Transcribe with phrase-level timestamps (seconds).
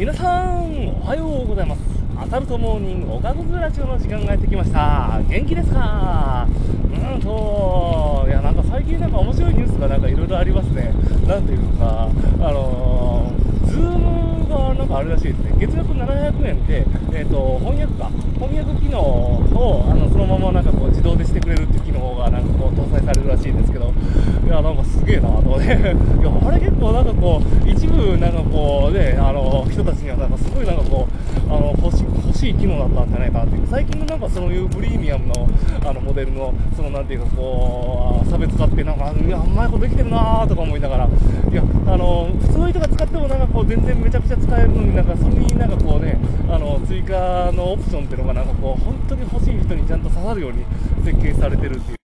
[0.00, 1.80] 皆さんおはようございます。
[2.16, 5.20] アサルトモーニングおかずラジオの時間がやってきました。
[5.28, 6.48] 元気ですか？
[6.48, 10.94] うんといやなんか最近なんか面白いニュースがなんかいろいろありますね。
[11.28, 12.08] なんていうか
[12.40, 13.39] あのー
[15.00, 15.54] あれらしいですね。
[15.56, 18.10] 月額700円で、えーと、翻訳か。
[18.38, 23.92] 翻訳機能をあのそのままなんかこう自動でしてくれるっていう機能がなんかこう搭載されるらしいんですけど。
[24.44, 25.64] いやなんかすげえなと思って。
[25.70, 31.08] いやあれ結構なんかこう一部なんかこうねあの人たちにはなんかすごいなんかこ
[31.48, 33.66] うあの欲し欲しい機能だったんじゃないかなっていう。
[33.70, 35.48] 最近のなんかそういうプレミアムの
[35.86, 41.08] あのモデルのそのなんていうかこう差別化ってなんかいやうまいことできてるなとか思いながら。
[41.50, 46.18] いやあの普通の人が使ってもなんかこう全然めちゃくちゃ使えるのになんかそれになんかこうね
[46.48, 50.64] あの追加のオプションっていうのがなんかこう本当に欲しい人にちゃんと刺さるように
[51.04, 51.96] 設計されてるっていう。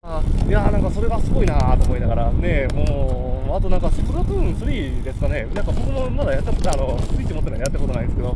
[0.48, 2.32] いやーなんかそれがすごいなーと思いながら。
[2.32, 5.48] ねもうあとなんかスプラトゥーン3ですかね。
[5.54, 8.36] なんか僕もまだやったことあのスイッチ持ってないやったことないんですけど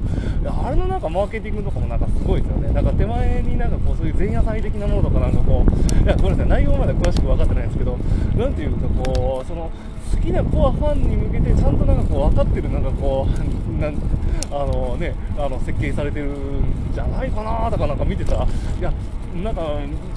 [0.65, 2.73] あれのなんかマーケティングとかもなんかすごいですよね。
[2.73, 6.47] なんか手前になんかこうそういう前夜祭的なものとかなんかこういやごめんなさい。
[6.47, 7.97] 内容まで詳しく分かってないんですけど
[8.35, 9.69] なんていうかこうその
[10.11, 13.95] 好きなコアファンに向けてちゃんとなんかこう分かってるなんかこう なん
[14.51, 18.35] あのねあの設計されてるんじゃないかなとかなんか見てた。
[18.35, 18.91] いや
[19.35, 19.61] なんか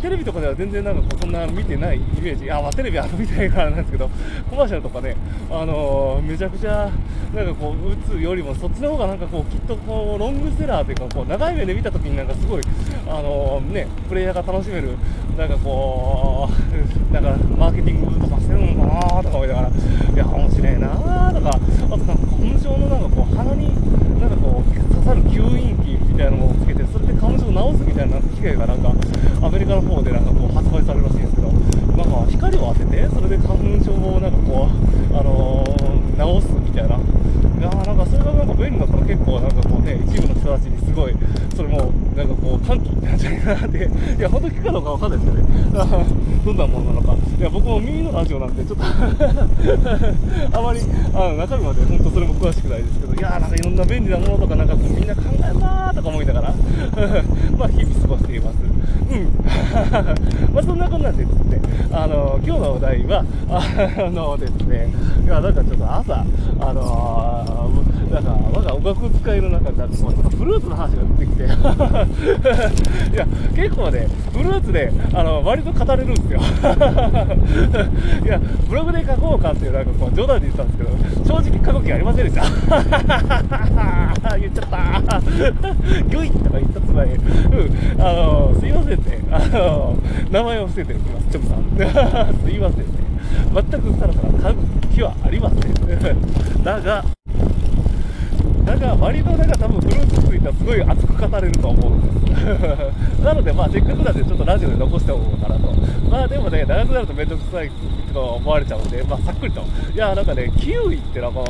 [0.00, 4.08] テレビとかでは全然なんかこうそんな見てないイメージ、あまあ、テレビは見てないからなんですけど、
[4.48, 5.16] コマーシャルとかね、
[5.50, 6.90] あの、めちゃくちゃ
[7.34, 12.62] なんかこう打つよりも、そっちの方がなんかこうきっとこうロングセラーというか、こう長い目で見たときになんかすごい、
[13.06, 14.96] あの、ね、プレイヤーが楽しめる、
[15.36, 16.48] なんかこ
[17.10, 19.70] う、なんかマーケティングとかしてるのかなとか思いながら、
[20.14, 20.88] いや、面白いな
[21.32, 21.58] とか、あ
[21.90, 23.68] となんか花粉症のなんかこう鼻に
[24.20, 28.92] なんかこう刺さる吸引器みたいなのをつけて、それで花粉症を治すみたいな機械がなんか、
[29.42, 31.48] アメリカの方でなんかこう発売されるらしいんですけど、
[31.96, 36.96] なんか光を当てて、それで花粉症をなんかこう、あのー、治すみたいな。
[36.96, 41.14] いやなんかそれがなんか便利だったら結構なんかこうね、一部の人たちにすごい、
[41.62, 43.78] それもなんかこう歓喜なんじゃないかなって、
[44.18, 46.06] いや、本当に聞くかどうかわかんないですけどね、
[46.44, 47.14] どんなものなのか。
[47.38, 48.84] いや、僕も耳のラジオなんで、ちょっと
[50.58, 50.80] あまり
[51.14, 56.54] あ中身まで本当それも詳しくないですけど、いやなんかいろんな便利なものとかなんかこうみんな考えるなーとか思いながら
[57.56, 58.56] まあ日々過ごしています。
[59.12, 59.32] うん。
[60.54, 61.60] まあそんなこんなんでですね、
[61.92, 64.88] あの、今日のお題は、あのですね、
[65.24, 66.24] いや、なんかちょっと朝、
[66.60, 67.81] あのー、
[68.12, 71.44] なんか、我が音楽使いの中で、なんか、フルーツの話が出てきて、
[73.14, 76.40] いや、結構ね、フルーツで、あの、割と語れるんですよ。
[78.24, 80.90] いや、ブログで書こうかっていう、なんかこう、冗談で言ったんですけど、
[81.24, 82.42] 正直書く気ありませんでした。
[84.36, 85.20] 言っちゃった。
[85.20, 89.18] ギュイとか言ったつまり、うん、あの、すいませんね。
[89.30, 89.96] あの、
[90.30, 91.62] 名前を伏せておきます、チョさん。
[92.44, 92.84] すいませんね。
[93.54, 96.62] 全くさらさら書く気はありません。
[96.62, 97.04] だが、
[98.72, 103.20] だが割となんか多分フルーツついたらすごい熱く語れると思うんです。
[103.22, 105.72] なのでまあせっかくなんでちょっとラジオで残しておこうかなと。
[106.10, 107.70] まあでもね長くなると面倒くさい
[108.14, 109.62] と思われちゃうんでまあさっくりと。
[109.94, 111.44] いやなんかねキウイってなんかあ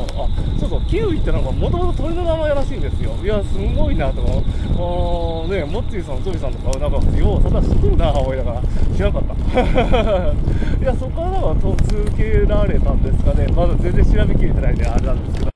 [0.59, 3.13] そうそうキウイってなんかもともと鳥の名前らしいんですよ。
[3.23, 5.55] いやすごいなと思う。
[5.55, 8.63] ねモッチーさんトミさんとかなんかようそんな知ってるな思いながら。
[8.97, 9.63] 知らなかった。
[10.83, 13.47] いやそこからは続けられたんですかね。
[13.55, 15.52] まだ全然調べきれてないんであれなんですけど。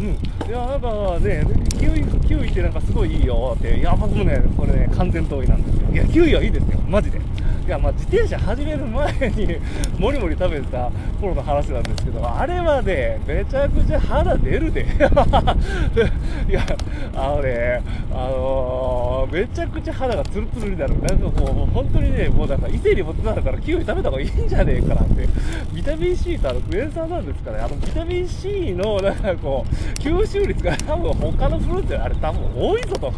[0.00, 1.44] うん、いやなんかね、
[1.78, 5.90] キウイ、キウイってなんかすごいいいよって、いや、僕もね、これね、完全同意なんですよ。
[5.92, 7.20] いや、キウイはいいですよ、マジで。
[7.66, 9.56] いや、まあ、自転車始める前に
[9.98, 10.90] もりもり食べてた
[11.20, 14.82] 頃の話なんですけど、あれはね、めちゃくちゃ肌出るで。
[16.48, 16.66] いや、
[17.14, 17.82] あのね、
[18.12, 20.94] あのー、めちゃくちゃ肌がツルツルになる。
[21.00, 25.28] なんかこう、本当にね、もうなんか異性にもつながるから、キウイ食べた方がいいんじゃねえかなって。
[25.74, 33.12] ビタミン C とあのクエン酸なんですかね、あのビタミン C の、なんかこう、吸収率が多分他のフルーツよりあれ多分多いぞと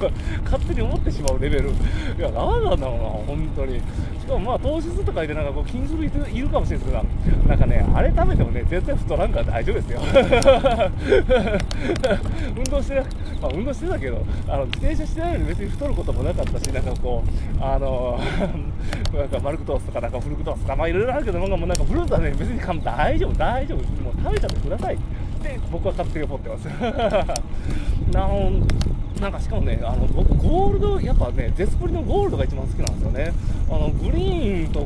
[0.45, 1.73] 勝手に思ってしまうレベルい
[2.19, 3.81] や何なんだろうな本当に
[4.21, 10.01] しかもまあ糖質とかでなんかこう気にする人いるかもしれないですけどなんかねあれ食べてもね全然太らんから大丈夫ですよ
[12.57, 13.03] 運動して
[13.41, 17.29] まあ運動してたけどあの自転車してないのに別に太ることもなかったしなんかこう
[17.63, 18.19] あの
[19.15, 24.99] なんかマルクトースとかなんかフルクトースとかまあいろいろあるけどなんかもうなんかフルーツはね別に大丈夫大丈夫もう食べちゃってくださいっ
[25.43, 26.65] て僕は勝手に思ってます
[28.13, 28.29] な
[29.23, 33.33] なんかしかもね、あの僕、ゴールド、やっぱね、ゼスプリのゴールドが一番好きなんですよね。
[33.71, 34.32] あのグリーン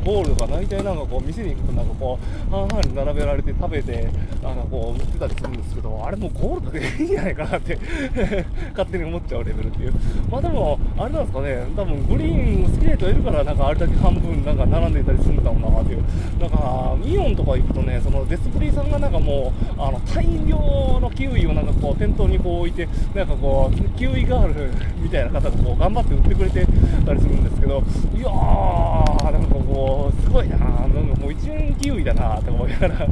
[0.07, 4.09] とゴールドが大体なんかこう、店に行くと、なんかこう、半々に並べられて食べて、
[4.43, 7.79] なんかこう、売ってたりするんですけど、あれもうゴールドでいいんじゃないかなって
[8.71, 9.95] 勝手に思っちゃうレベルっていう。
[10.31, 16.03] まあでも、あれなんですかね、多分グリーン好きな人いるから、なんかあれだけ半分なんか並んでいたりするんだろうなっていう。
[16.41, 24.71] なんか、イオンとか行くとね、そのデスプリーさんがなんかもう、あの、大量のキウイをなんかこう、店頭にこう置いて、なんかこう、キウイガール
[25.03, 26.67] みたいな方がこう頑張って売ってくれて
[27.05, 27.83] たりするんですけど、
[28.15, 33.09] いやー、なんかこう、すごいななんかもう一円キウイだなと思いながら、い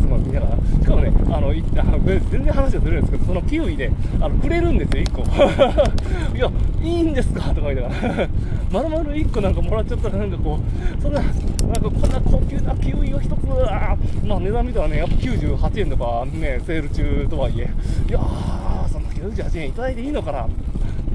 [0.00, 6.36] つも見ながら、しかもね、あの、いあの全然話がずれるんですけど、そのキウイで、あの、くれるんですよ、1個。
[6.36, 6.50] いや、
[6.82, 7.54] いいんですか？
[7.54, 8.28] とか言いながら、
[8.72, 10.58] まるまる1個なんかもらっちゃったら、なんかこ
[10.98, 17.70] う、そんな、なんかこんな高級なキウイを1つ、あまあ値段見たらね、やっぱ98円とかね、セール中とはいえ、
[18.08, 20.48] いやー、そんな98円いただいていいのかな？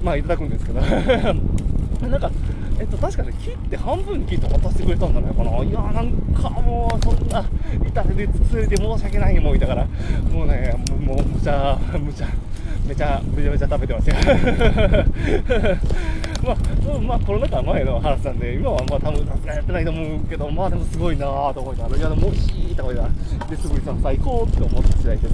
[0.02, 0.80] まあいただくんですけど。
[2.10, 2.30] なんか、
[2.80, 5.64] えっと、確かに、切って半分に切って渡してくれたんだね、この。
[5.64, 7.46] いやなんかもう、そんな、
[7.86, 9.86] 痛手でつついて申し訳ないもんいたから、
[10.32, 12.28] もうね、もう、むちゃ、むちゃ、
[12.88, 14.16] めちゃ、めちゃめちゃ食べてますよ。
[16.44, 23.10] まあ、まあ、コロナ禍前の話なんで、今はまあ多分さすがやってないと思うけど、まあでもすごいなぁと思いながら、いや、でも惜しいと思いなが
[23.40, 25.34] ら、で、すぐりさん最高って思った次第です。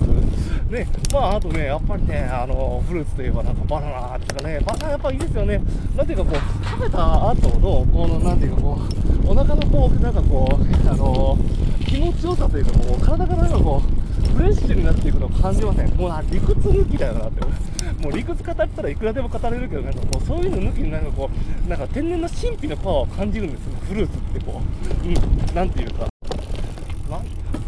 [0.70, 5.62] ね、まああとね、やっぱりね、あの、フルーツといえばなんかバナナっていうかね、バナナやっぱいいですよね。
[5.96, 8.80] なんていうかこう、食べた後の、この、なんていうかこ
[9.26, 11.38] う、お腹のこう、なんかこう、あの、
[12.10, 15.90] 気持ちよさというか、こう、体がなんかこう、フレッシュになっていくのを感じません。
[15.96, 17.42] もうな、理屈抜きだよなって。
[18.04, 21.30] もう理屈語ったらいくらでも語れるけど、なんかこう、そういうの抜きになんかこ
[21.66, 24.62] う、なんか天然の神秘のパワーを感じるんですよ、フルーツってこ
[25.04, 25.08] う。
[25.08, 26.08] うん、なんていうか。
[27.10, 27.22] な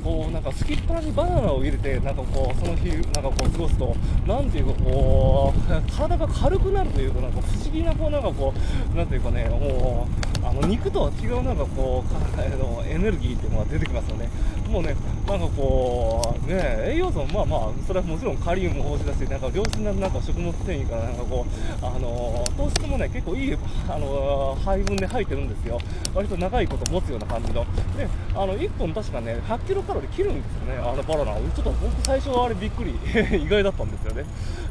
[0.04, 3.96] こうなんかすきっ腹にバナナを入れてなんかこうその日なんかこう過ごすと
[4.26, 8.54] なんていうかこう体が軽くなるというかなんか不思議なこうなんかこ
[8.94, 14.30] うなんていうかねもうあの肉とは違うなんかこう体のエネルギーっていうのが出てきますよね。
[14.70, 14.96] もうね
[15.28, 23.58] なんかこうね栄養素もまあまあそれはもちろんカリウム豊富だしなんか良質ななんか食物繊維からなんかこうあの糖質もね結構いい
[23.90, 25.80] あの配分で入ってるんですよ。
[26.14, 27.66] 割と長いこと持つような感じの。
[27.98, 32.92] であの1本確かね100キロカロリー切るんですよね、あのバナナ、ちょっと僕、最初はあれびっくり、
[33.44, 34.26] 意外だったんですよね、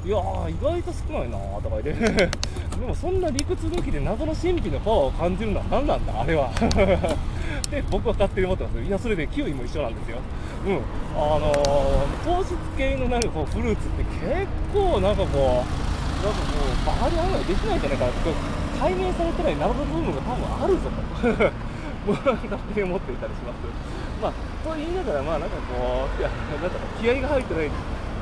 [0.04, 2.28] いやー、意外と少ないなーとか言って、
[2.80, 6.50] でもそんな理屈抜きで謎の神秘のパワーを感じるのは何なんだ、あれは。
[7.70, 10.18] で僕は勝手に思ってますいやそれでキウイも一緒なんですよ。
[10.66, 10.82] うん。
[11.14, 18.10] あのー、糖質系のなんかこうフルーツって結構なんかこうなんかこうバカに案外できないんじゃないかな。
[18.10, 21.52] って解明されてない謎の部分が多分あるぞと。
[22.06, 24.00] 僕は勝手に思っていたりします。
[24.22, 24.32] まあ、
[24.64, 26.30] と言いながら、まあなんかこう、いや、
[26.60, 27.70] なんか気合が入ってない、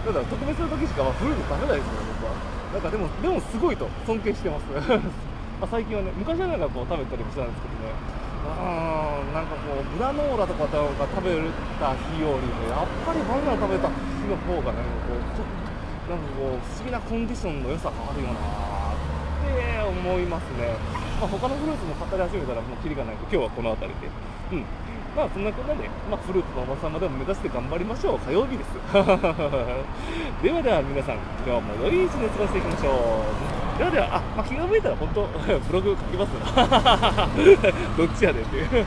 [0.04, 2.58] なんだ特別な時しか、ま、フルーツ食べないですから、僕は。
[2.74, 4.64] なんかでも、でもすごいと尊敬してます。
[5.58, 11.34] まあ最近はね、昔はなんかこう食べたりもしたんですけどね、うん、なんかこう、グラノーラとかが食べ
[11.82, 19.02] た日よりも、やっぱりバナナ食べた日の方がね、こう、ちょっと、なんかこう、不思議なコンディションの良さがあるよなっ
[19.42, 20.78] て思いますね。
[21.18, 24.06] まあ、他のフルーツも語り始めたらもうキリがないんで、今日はこの辺りで。
[24.54, 24.87] うん。
[25.18, 28.18] まあそんなことで、まあ、フルーツのおばさまでも目指して頑張りましょう。
[28.20, 28.70] 火曜日です。
[28.94, 33.26] ではでは皆さん今日も良い一日過ごしていきましょ
[33.74, 33.78] う。
[33.78, 35.26] ではではあ、まあ、気が向いたら本当
[35.66, 36.30] ブログ書きます。
[37.98, 38.86] どっちやでっていう。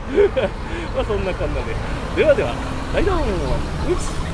[0.96, 1.54] まあそんな感じ
[2.16, 2.24] で。
[2.24, 2.54] ではでは
[2.94, 3.18] ライドン。
[3.18, 4.31] うち